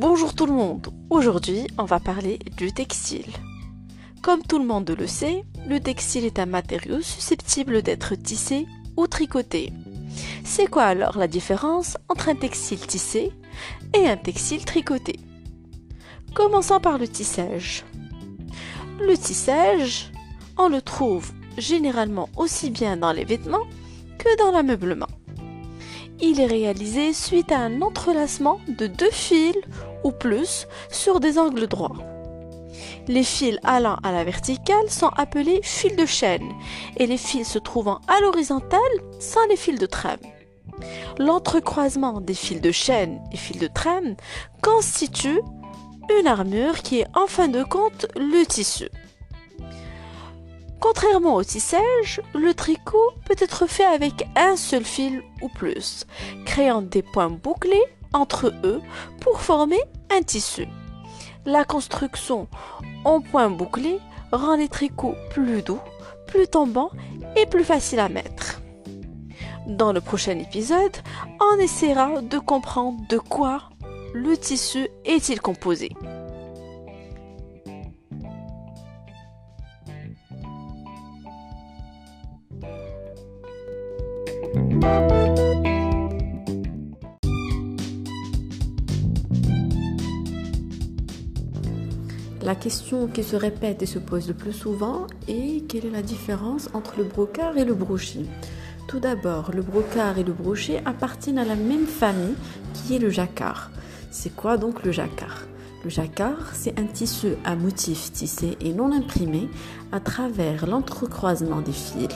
[0.00, 3.30] Bonjour tout le monde, aujourd'hui on va parler du textile.
[4.22, 8.66] Comme tout le monde le sait, le textile est un matériau susceptible d'être tissé
[8.96, 9.74] ou tricoté.
[10.42, 13.30] C'est quoi alors la différence entre un textile tissé
[13.94, 15.20] et un textile tricoté?
[16.32, 17.84] Commençons par le tissage.
[19.02, 20.10] Le tissage,
[20.56, 23.66] on le trouve généralement aussi bien dans les vêtements
[24.18, 25.08] que dans l'ameublement.
[26.22, 29.56] Il est réalisé suite à un entrelacement de deux fils
[30.04, 31.96] ou plus sur des angles droits.
[33.08, 36.52] Les fils allant à la verticale sont appelés fils de chaîne
[36.98, 38.80] et les fils se trouvant à l'horizontale
[39.18, 40.20] sont les fils de trame.
[41.18, 44.14] L'entrecroisement des fils de chaîne et fils de trame
[44.62, 45.40] constitue
[46.20, 48.88] une armure qui est en fin de compte le tissu.
[50.80, 56.06] Contrairement au tissage, le tricot peut être fait avec un seul fil ou plus,
[56.46, 57.84] créant des points bouclés
[58.14, 58.80] entre eux
[59.20, 60.66] pour former un tissu.
[61.44, 62.48] La construction
[63.04, 64.00] en points bouclés
[64.32, 65.80] rend les tricots plus doux,
[66.26, 66.90] plus tombants
[67.36, 68.60] et plus faciles à mettre.
[69.66, 70.96] Dans le prochain épisode,
[71.40, 73.70] on essaiera de comprendre de quoi
[74.14, 75.90] le tissu est-il composé.
[92.42, 96.02] La question qui se répète et se pose le plus souvent est quelle est la
[96.02, 98.24] différence entre le brocart et le brochet?
[98.88, 102.34] Tout d'abord, le brocart et le brochet appartiennent à la même famille
[102.74, 103.70] qui est le jacquard.
[104.10, 105.44] C'est quoi donc le jacquard?
[105.84, 109.48] Le jacquard, c'est un tissu à motifs tissés et non imprimés
[109.92, 112.08] à travers l'entrecroisement des fils.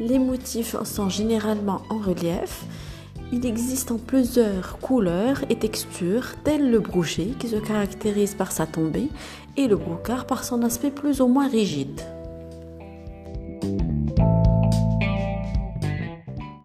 [0.00, 2.64] Les motifs sont généralement en relief.
[3.32, 8.64] Il existe en plusieurs couleurs et textures, tel le brochet qui se caractérise par sa
[8.66, 9.08] tombée
[9.58, 12.00] et le brocart par son aspect plus ou moins rigide.